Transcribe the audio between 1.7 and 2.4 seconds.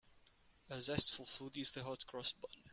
the hot-cross